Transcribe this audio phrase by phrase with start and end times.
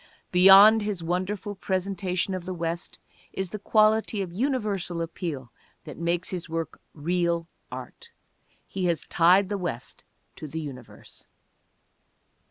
[0.31, 2.97] Beyond his wonderful presentation of the West
[3.33, 5.51] is the quality of universal appeal
[5.83, 8.09] that makes his work real art.
[8.65, 10.03] He has tied the West
[10.37, 11.27] to the universe.